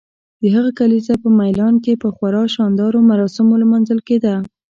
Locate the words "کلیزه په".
0.79-1.29